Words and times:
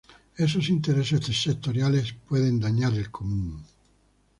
Esos 0.35 0.67
intereses 0.69 1.21
sectoriales 1.43 2.13
pueden 2.27 2.59
dañar 2.59 2.91
el 2.95 3.11
común. 3.11 3.63